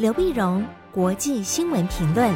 [0.00, 2.32] 刘碧荣，国际新闻评论。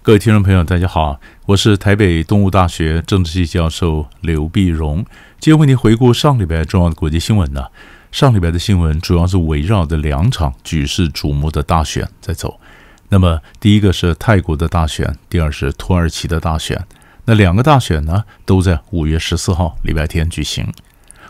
[0.00, 5.04] 各位听众朋友，大家好，我是台北东吴大学政治系教授刘碧荣，
[5.40, 7.64] 今天为您回顾上礼拜重要的国际新闻呢。
[8.12, 12.60] 上礼拜的新闻主要是围绕着两场举世瞩目的大选在走。
[13.08, 16.80] 那么，第一个是泰国的大选，第二是土耳其的大选。
[17.24, 20.72] 那两个大选呢，都在五月十四号礼拜天举行。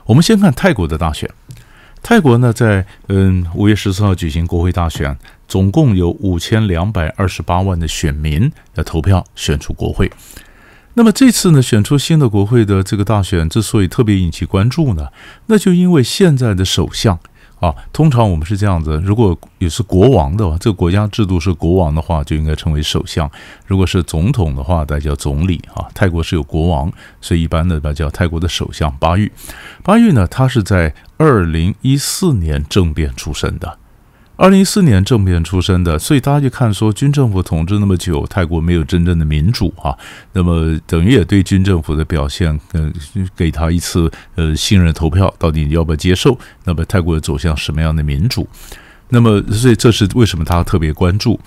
[0.06, 1.28] 我们先看泰国的大选。
[2.02, 5.16] 泰国呢，在嗯五月十四号举行国会大选，
[5.48, 10.10] 总共有五千两百二十八万的选民来投票选出国会。
[10.92, 15.08] 那么这次呢，选出新的国会的这个大选之所以特别引起关注呢，
[15.46, 17.18] 那就因为现在的首相。
[17.64, 23.26] 啊，通常我们是这样子，如果也是国王的话，这个国家制度是国王的话，就应该称为首相；
[23.66, 25.62] 如果是总统的话，大家叫总理。
[25.74, 29.32] 啊，泰国是有国王，所以一般的那叫泰国的首相巴育。
[29.82, 33.78] 巴育呢，他是在二零一四年政变出身的。
[34.36, 39.96] 二零一四年政变出身的，所以大家就看说军政府统治那么久，泰国没有真正的民主啊，
[40.32, 42.92] 那么等于也对军政府的表现，呃，
[43.36, 46.36] 给他一次呃信任投票，到底要不要接受？
[46.64, 48.48] 那么泰国走向什么样的民主？
[49.10, 51.38] 那么所以这是为什么他特别关注。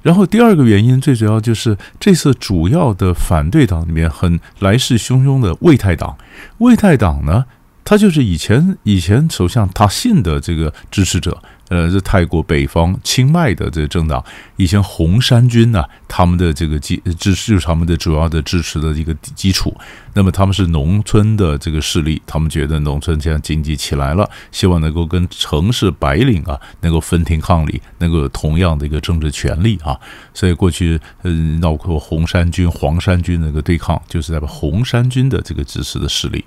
[0.00, 6.16] 然后第二个原因，最主要就是这次主要的反对党里面很来势汹汹的卫泰党，
[6.56, 7.44] 卫泰党呢，
[7.84, 11.42] 他就是以前以前首相他信的这个支持者。
[11.70, 14.22] 呃，是泰国北方清迈的这个政党，
[14.56, 19.72] 以前红衫军呢、他们的这个基支持就是他们的主要的支持的一个基础。
[20.12, 29.96] 那么他们是农村的这个势力，他们觉得农村现在经济起来了，希望能够跟城市白领啊能够分庭抗礼，能够有同样的一个政治权利啊。
[30.34, 36.44] 所以过去嗯，闹过红衫军、黄衫军那个对抗，就是在红衫军的这个支持的势力。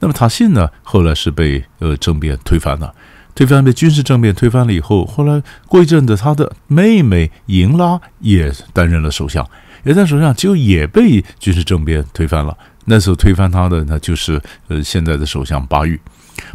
[0.00, 2.92] 那么塔信呢，后来是被呃政变推翻了。
[3.34, 9.44] 推翻被军事政变推翻了以后，后来过一阵子，他的妹妹盈拉也担任了首相，
[9.82, 12.56] 也在首相，结果也被军事政变推翻了。
[12.84, 16.00] 那时候推翻他的呢，就是呃现在的首相巴育。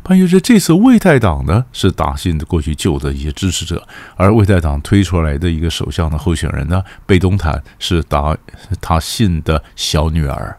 [0.04, 8.38] 巴育说，这次魏泰党呢是打信的过去旧的一些支持者，而魏泰党推出来的一个首相的候选人呢，贝东坦是打
[8.80, 10.58] 他信的小女儿，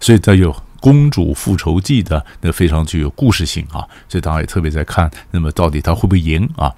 [0.00, 0.54] 所以他有。
[0.80, 5.10] 公主复仇记的那非常具有故事性啊，所以大家也特别在看。
[5.30, 6.74] 那么到底他会不会赢啊？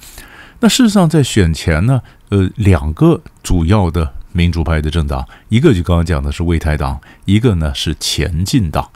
[0.60, 8.88] 那事实上在选前呢，呃，两个主要的民主派的政党，一个就刚刚讲的是卫泰党，一个呢是前进党。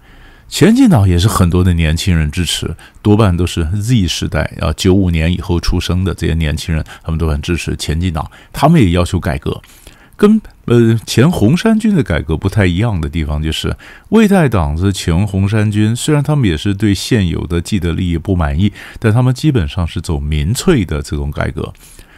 [0.46, 9.60] 前进党也是很多的年轻人支持，多半都是 Z 时代啊，九五年以后出生的这些年轻人，他们都很支持前进党，他们也要求改革。
[10.16, 13.76] 跟呃前红衫军的改革不太一样的地方，就是
[14.10, 21.72] 魏泰党是前红衫军，虽然他们也是对现有的既得利益不满意，但他们基本上是走民粹的这种改革。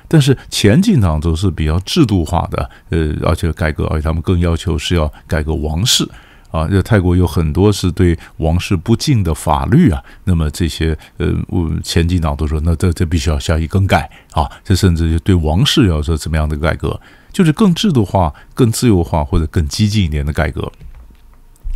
[0.09, 6.09] 但是前进党则是比较制度化的，呃，而且改革，而且他们更要求是要改革王室
[6.53, 6.69] 啊。
[6.69, 11.35] 这泰国有很多是对王室不敬的法律啊，那么这些呃，
[11.83, 14.49] 前进党都说，那这这必须要加以更改啊。
[14.63, 17.01] 这甚至就对王室要说怎么样的改革。
[17.37, 20.73] 就是更制度化、更自由化或者更激进一点的改革。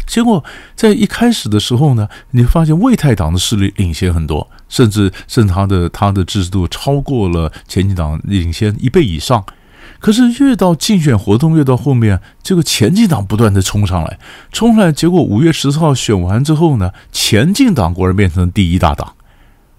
[0.06, 0.43] 结果
[0.75, 9.44] 在一开始的时候呢，你发现魏太党的势力领先很多，甚至甚至他的他的支持度超过了前进党，领先一倍以上。
[9.98, 14.19] 可是越到竞选活动越到后面，这个前进党不断的冲上来，
[14.50, 19.15] 冲上来，结果五月十四号选完之后呢，前进党果然变成第一大党，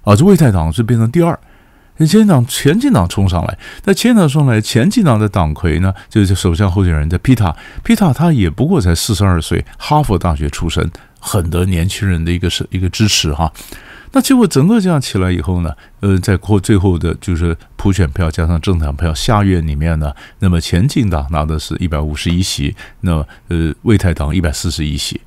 [0.03, 1.39] 啊，这魏太党是变成第二。
[1.97, 13.51] 前进党前进党冲上来，那前进党冲上来，前进党的党魁呢，就是首相候选人的皮塔，皮塔他也不过才四十二岁，哈佛大学出身，很得年轻人的一个是一个支持哈。
[14.13, 25.21] 那结果整个这样起来以后呢，呃，在过最后的就是普选票加上政党票，下院里面呢，那么前进党拿的是一百五十一席，那么呃，卫泰党一百四十一席。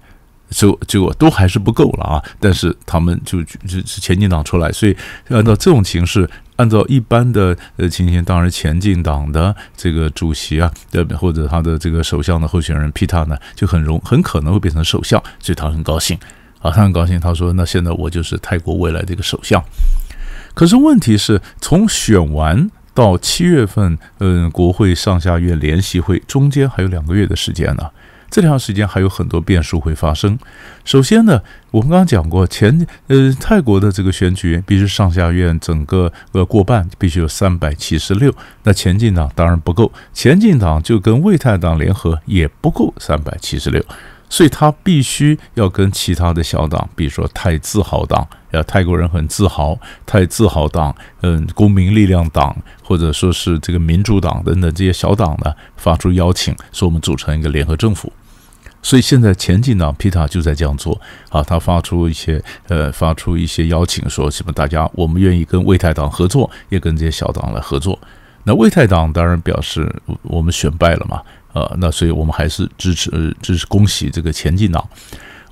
[0.50, 2.22] 就结果都还是不够了啊！
[2.38, 4.94] 但是他们就就是前进党出来，所以
[5.28, 10.70] 按照这种形式，按照一般的呃情形，当然前进党的这个主席啊，
[11.18, 16.16] 或者他的这个首相的候选人皮塔呢，就很容很可能会变成首相，所以他很高兴
[16.60, 19.62] 啊，他很高兴，他说：“那现在我就是泰国未来的一个首相。”
[20.54, 27.90] 可是问题是从选完到七月份，嗯，国会上下院联席会中间还有两个月的时间呢。
[28.34, 30.36] 这段时间还有很多变数会发生。
[30.84, 31.40] 首先呢，
[31.70, 38.34] 我们刚刚讲过，前呃泰国的这个选举必须上下院整个呃过半，必须有三百七十六。
[38.64, 43.80] 那前进党当然不够，前进党就跟卫泰党联合也不够三百七十六。
[44.28, 58.12] 所以他必须要跟其他的小党，比如说泰自豪党，呃泰国人很自豪，泰自豪党，嗯，公民力量党，或者说是这个民主党等等这些小党呢，发出邀请，说我们组成一个联合政府。
[58.84, 61.00] 所以现在前进党皮塔就在这样做
[61.30, 67.98] 啊，他发出一些呃，发出一些邀请，说什么大家我们愿意跟为泰党合作，也跟这些小党来合作。
[68.44, 69.90] 那为泰党当然表示
[70.22, 71.22] 我们选败了嘛。
[71.54, 74.86] 呃，那所以我们还是支持呃，支持恭喜这个前进党。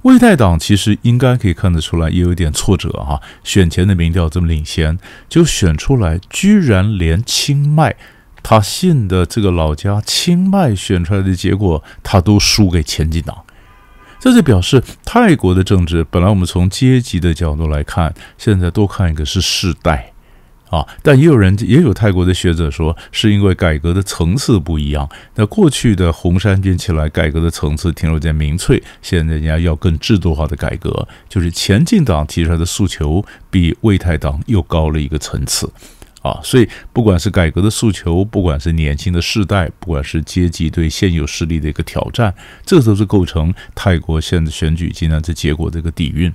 [0.02, 3.18] 为泰党其实应该可以看得出来，也有点挫折哈。
[3.44, 4.98] 选前的民调这么领先，
[5.28, 7.94] 就选出来，居然连清迈
[8.42, 13.44] 他信的这个老家清迈选出来的结果，他都输给前进党。
[14.18, 20.08] 这就表示泰国的政治，本来我们从阶级的角度来看，现在多看一个是世代。
[20.70, 25.06] 啊，但也有人也有泰国的学者说，是因为改革的层次不一样。
[25.34, 35.70] 那过去的红衫军起来改革的层次停留在民粹，现在人家要更制度化的改革，就是前进党提出来的诉求比魏泰党又高了一个层次。
[36.22, 42.32] 啊，所以不管是改革的诉求，不管是年轻的世代，不管是阶级对现有势力的一个挑战，
[42.64, 46.32] 这都是构成泰国现在选举今天这结果的一个底蕴。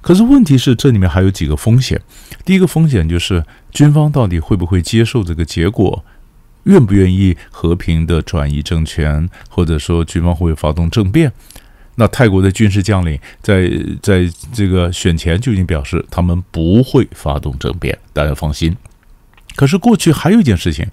[0.00, 2.00] 可是问题是，这里面还有几个风险。
[2.46, 6.02] 第一个风险就是军方到底会不会接受这个结果，
[6.62, 11.30] 愿不愿意和平的转移政权，或者说军方会不会发动政变？
[11.96, 13.70] 那泰国的军事将领在
[14.02, 18.74] 在这个选前就已经表示，他们不会发动政变，大家放心。
[19.60, 20.86] 可是过去还有一件事情，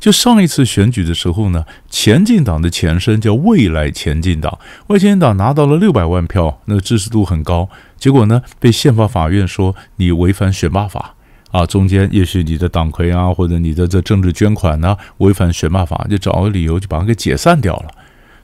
[0.00, 7.68] 就上一次选举的时候呢，前进党的前身叫未来前进党，未来前进党拿到了六百万票，那个支持度很高。
[7.98, 11.14] 结果呢，被宪法法院说你违反选罢法
[11.50, 17.90] 啊，中间也许你的党魁啊，或者你的这政治捐款呢，违反选罢法，就找个理由就把它给解散掉了。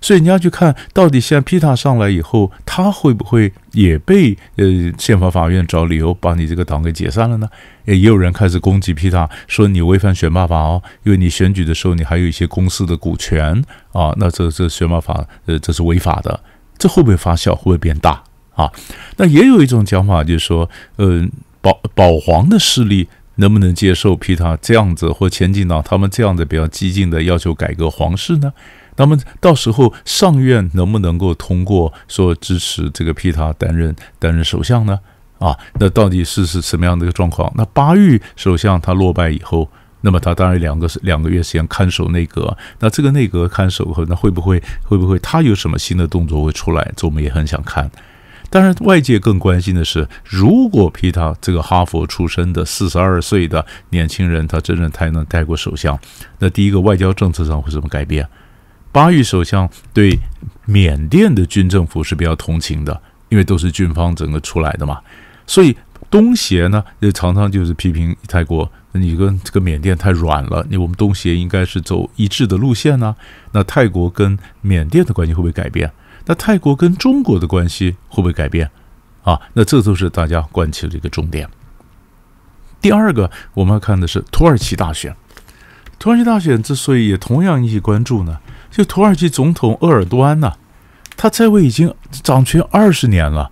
[0.01, 4.65] 所以你要去看到底现在皮塔上来以后，他会不会也被呃
[4.99, 7.49] 宪法法院找理由把你这个党给解散了呢？
[7.85, 13.63] 也有人开始攻击皮塔，说你违反选罢法哦，因为你选举的时候你还有一些公司的股权
[13.93, 16.41] 啊，那这这选罢法呃这是违法的，
[16.79, 17.55] 这会不会发酵？
[17.55, 18.23] 会不会变大？
[18.55, 18.71] 啊，
[19.17, 21.27] 那也有一种讲法，就是说，呃，
[21.61, 23.09] 保保皇的势力
[23.41, 28.53] 能不能接受皮塔这样子，或前进党他们这样的比较激进的要求改革皇室呢？
[28.97, 35.01] 那么到时候上院能不能够通过说支持这个皮塔担任担任首相呢？
[35.39, 37.51] 啊，那到底是是什么样的一个状况？
[37.57, 39.67] 那巴育首相他落败以后，
[40.03, 46.93] 那么他当然两个两个月时间看守内阁，那这个内阁看守后，那会不会会不会他有什么新的动作会出来？
[46.95, 47.91] 这我们也很想看。
[48.51, 55.97] 当然，外界更关心的是，如果皮塔这个哈佛出身的四十二岁的年轻人，他真正才能带过首相，
[56.41, 58.27] 那第一个外交政策上会怎么改变？
[58.91, 60.19] 巴育首相对
[60.67, 64.99] 缅甸的军政府是比较同情的，因为都是军方整个出来的嘛，
[65.47, 65.77] 所以
[66.09, 73.15] 东协呢也常常就是批评泰国，你跟这个缅甸太软了，你我们东协应该是走一致的路线呢、
[73.53, 75.93] 那泰国跟缅甸的关系会不会改变？
[76.27, 78.71] 那泰国跟中国的关系会不会改变？
[79.23, 81.49] 啊，那这都是大家关切的一个重点。
[82.81, 85.15] 第二个，我们要看的是土耳其大选。
[85.99, 88.39] 土耳其大选之所以也同样引起关注呢，
[88.71, 90.55] 就土耳其总统鄂尔多安呐，
[91.17, 93.51] 他在位已经掌权二十年了。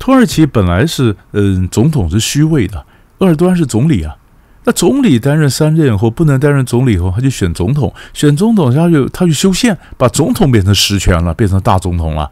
[0.00, 2.84] 土耳其本来是嗯，总统是虚位的，
[3.18, 4.16] 鄂尔多安是总理啊。
[4.64, 12.30] 那总理担任三任以后不能担任总理以后，他就选总统，选总统他就他就修宪，把总统变成实权了，变成大总统了。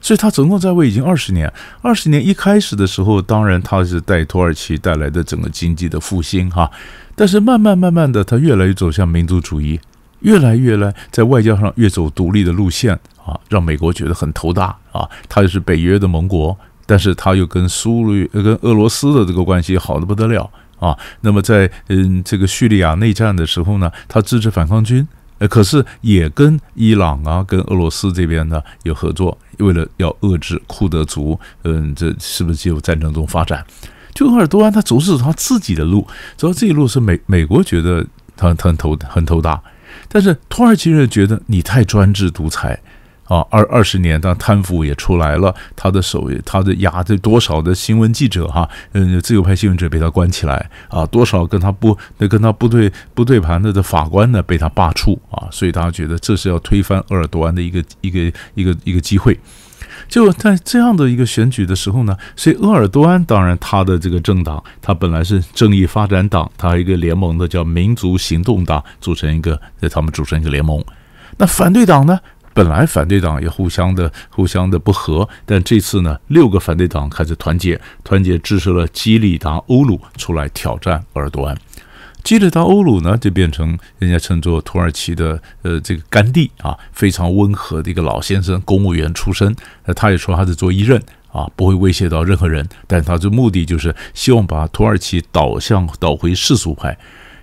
[0.00, 1.52] 所以他总共在位已经二十年。
[1.82, 6.70] 二十年一开始的时候，当然他是带土耳其带来的整个经济的复兴哈，
[7.16, 9.80] 但是慢慢慢慢的，他越来越走向民族主义，
[10.20, 15.08] 越来越来在外交上越走独立的路线啊，让美国觉得很头大啊。
[15.28, 16.56] 他又是北约的盟国，
[16.88, 20.50] 但是他又跟苏联跟俄罗斯的这个关系好的不得了。
[20.78, 25.06] 啊，那么在嗯这个叙利亚内战的时候呢，他支持反抗军，
[25.38, 33.66] 呃，可是也跟伊朗啊、跟俄罗斯这边呢有合作，为了要遏制库德族，嗯，这是不是就有战争中发展？
[34.14, 39.60] 就鄂尔多安他总是他自己的路，走这一路是美美国觉得他他很头很头大，
[40.08, 42.80] 但是土耳其人觉得你太专制独裁。
[43.28, 59.38] 啊，二二十年，当贪腐也出来了，他的手，他的压着多少的新闻记者哈，嗯，自由派新闻者被他关起来啊，多少跟他不那跟他不对不对盘的的法官呢被他罢黜啊，所以大家觉得这是要推翻鄂尔多安的一个一个一个一个机会。
[60.08, 70.82] 就在这样的一个选举的时候呢，所以鄂尔多安当然他的这个政党，他本来是正义发展党，他一个联盟的叫民族行动党组成一个，在他们组成一个联盟，
[71.36, 72.18] 那反对党呢？
[72.58, 81.56] 本来反对党也互相的互相的不和，但这次呢，六个反对党开始团结，团结支持了基里达欧鲁出来挑战鄂尔多安。
[82.24, 89.54] 基里达欧鲁呢，就变成人家称作土耳其的呃这个甘地啊，非常温和的一个老先生，公务员出身。
[89.84, 91.00] 那他也说他是做一任
[91.30, 96.98] 啊，不会威胁到任何人，但他的目的就是希望把土耳其导向导回世俗派。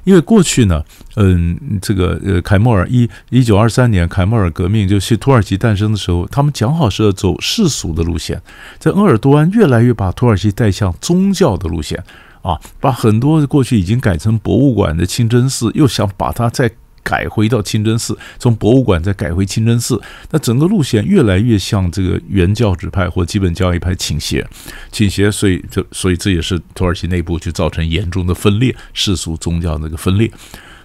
[0.05, 0.81] 因为过去呢，
[1.17, 8.41] 嗯，这个呃，凯末尔一一九二三年凯末尔革命就是土耳其诞生的时候，他们讲好是要走世俗的路线，
[8.79, 12.01] 在鄂尔多安越来越把土耳其带向宗教的路线
[12.41, 16.71] 啊，把很多过去已经改成博物馆的清真寺，又想把它再。
[17.05, 24.45] 改回到清真寺，从博物馆再改回清真寺，那整个路线越来越向这个原教旨派或基本教义派倾斜，
[24.91, 30.31] 倾斜，所以就所以这也是土耳其内部就造成严重的分裂，世俗宗教那个分裂，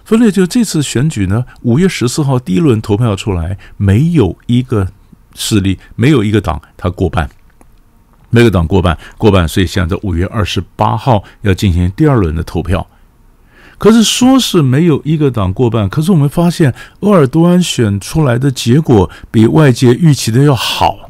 [0.05, 4.87] 分裂就这次选举呢，五月十四号第一轮投票出来，没有一个
[5.33, 7.27] 势力，没有一个党他过半，
[8.29, 12.87] 没有党过半过半，所以现在五月二十八号要进行第二轮的投票。
[13.81, 21.09] 可是说是没有一个党过半，可是我们发现鄂尔多安选出来的结果比外界预期的要好，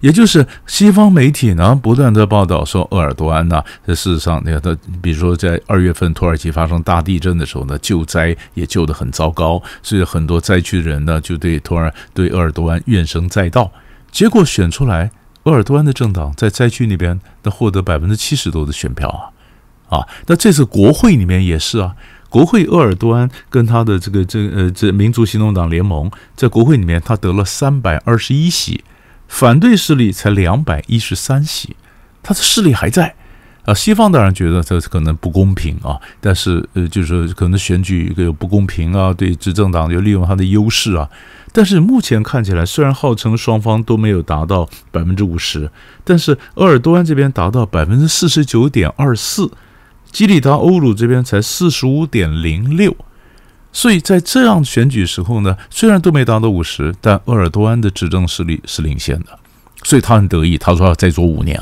[0.00, 13.72] 也就是西方媒体呢不断的报道说鄂尔多安呢，这事实上，你看他，比如说在二月份土耳其发生大地震的时候呢，救灾也救得很糟糕，所以很多灾区的人呢就对土耳对鄂尔多安怨声载道，
[14.10, 15.10] 结果选出来
[15.44, 19.31] 鄂尔多安的政党在灾区那边他获得百分之七十多的选票啊。
[19.92, 21.94] 啊，那这次国会里面也是啊，
[22.30, 28.82] 国会鄂尔多安跟他的这个这呃这民族行动党联盟在国会里面他得了三百二十一席，
[29.28, 31.76] 反对势力才两百一十三席，
[32.22, 33.14] 他的势力还在
[33.66, 33.74] 啊。
[33.74, 41.06] 西方当然觉得这可能不公平啊，但是呃就是可能选举有不公平啊，对执政党有利用他的优势啊。
[41.52, 45.70] 但是目前看起来，虽然号称双方都没有达到百分之五十，
[46.02, 49.50] 但是鄂尔多安这边达到百分之四十九点二四。
[50.12, 52.94] 基里达欧鲁这边才四十五点零六，
[53.72, 59.38] 所以在这样选举时候呢，虽然都没达到五十，但鄂尔多安的执政势力是领先的，
[59.82, 61.58] 所以他很得意，他说要再做五年，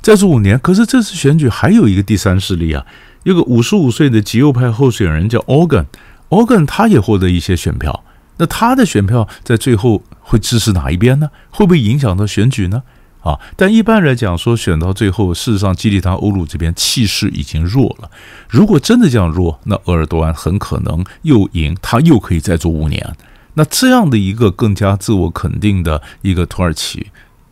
[0.00, 0.56] 再做五年。
[0.60, 2.86] 可是这次选举还有一个第三势力啊，
[3.24, 8.04] 有个五十五岁的极右派候选人叫 Organ，Organ 他也获得一些选票，
[8.36, 11.28] 那他的选票在最后会支持哪一边呢？
[11.50, 12.84] 会不会影响到选举呢？
[13.22, 18.10] 啊，但一般来讲说，选到最后，事实上基里达欧鲁这边气势已经弱了。
[18.48, 23.16] 如果真的这样弱，那鄂尔多安很可能又赢，他又可以再做五年。
[23.54, 27.06] 那这样的一个更加自我肯定的一个土耳其，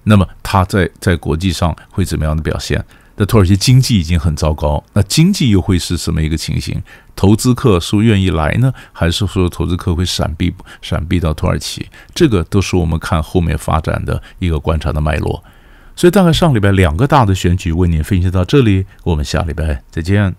[0.04, 2.84] 那么他在在国际上会怎么样的表现？
[3.16, 6.82] 那土耳其经济已经很糟糕，那经济又会是什么一个情形？
[7.14, 11.86] 投资客是愿意来呢，还是说投资客会闪避闪避到土耳其？
[12.14, 15.44] 这个都是我们看后面发展的一个观察的脉络。
[16.00, 20.34] 所以大概上礼拜两个大的选举为您分析到这里，我们下礼拜再见。